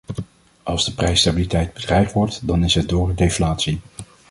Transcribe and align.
Als 0.63 0.85
de 0.85 0.93
prijsstabiliteit 0.93 1.73
bedreigd 1.73 2.13
wordt 2.13 2.47
dan 2.47 2.63
is 2.63 2.75
het 2.75 2.89
door 2.89 3.15
deflatie. 3.15 3.79